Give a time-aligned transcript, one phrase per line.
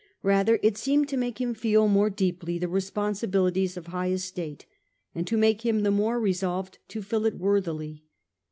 [0.23, 4.65] Rather it seemed to make him feel more deeply the responsibilities of high estate,
[5.13, 8.03] and to make him the more resolved to fill it worthily.